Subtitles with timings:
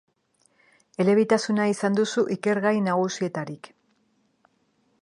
[1.03, 3.73] Elebitasuna izan duzu ikergai nagusietarik.